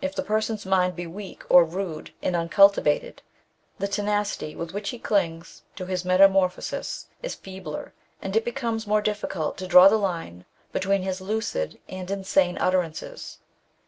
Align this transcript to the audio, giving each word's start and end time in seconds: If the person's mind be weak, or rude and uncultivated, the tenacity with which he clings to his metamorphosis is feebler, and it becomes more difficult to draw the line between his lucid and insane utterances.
If 0.00 0.14
the 0.14 0.22
person's 0.22 0.64
mind 0.64 0.94
be 0.94 1.08
weak, 1.08 1.42
or 1.48 1.64
rude 1.64 2.12
and 2.22 2.36
uncultivated, 2.36 3.22
the 3.80 3.88
tenacity 3.88 4.54
with 4.54 4.72
which 4.72 4.90
he 4.90 5.00
clings 5.00 5.64
to 5.74 5.84
his 5.86 6.04
metamorphosis 6.04 7.08
is 7.24 7.34
feebler, 7.34 7.92
and 8.22 8.36
it 8.36 8.44
becomes 8.44 8.86
more 8.86 9.02
difficult 9.02 9.56
to 9.56 9.66
draw 9.66 9.88
the 9.88 9.96
line 9.96 10.44
between 10.70 11.02
his 11.02 11.20
lucid 11.20 11.80
and 11.88 12.08
insane 12.08 12.56
utterances. 12.58 13.38